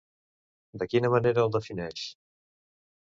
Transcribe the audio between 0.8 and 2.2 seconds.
De quina manera el defineix?